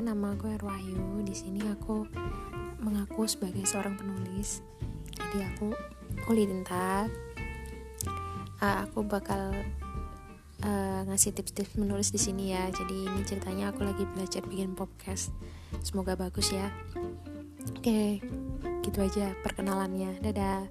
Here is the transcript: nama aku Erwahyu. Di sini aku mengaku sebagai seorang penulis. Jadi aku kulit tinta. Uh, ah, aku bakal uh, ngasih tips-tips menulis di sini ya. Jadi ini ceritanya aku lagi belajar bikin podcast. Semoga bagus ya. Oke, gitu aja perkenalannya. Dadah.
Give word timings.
nama 0.00 0.34
aku 0.34 0.50
Erwahyu. 0.50 1.22
Di 1.22 1.34
sini 1.34 1.60
aku 1.68 2.06
mengaku 2.80 3.28
sebagai 3.28 3.62
seorang 3.68 3.94
penulis. 3.98 4.64
Jadi 5.14 5.38
aku 5.44 5.74
kulit 6.24 6.50
tinta. 6.50 7.06
Uh, 8.58 8.64
ah, 8.64 8.76
aku 8.88 9.04
bakal 9.04 9.52
uh, 10.64 11.00
ngasih 11.06 11.36
tips-tips 11.36 11.76
menulis 11.76 12.10
di 12.10 12.18
sini 12.18 12.56
ya. 12.56 12.70
Jadi 12.72 13.06
ini 13.06 13.20
ceritanya 13.26 13.70
aku 13.70 13.84
lagi 13.84 14.08
belajar 14.08 14.42
bikin 14.46 14.72
podcast. 14.72 15.30
Semoga 15.84 16.16
bagus 16.16 16.50
ya. 16.54 16.72
Oke, 17.76 18.22
gitu 18.80 18.98
aja 19.04 19.36
perkenalannya. 19.44 20.22
Dadah. 20.24 20.64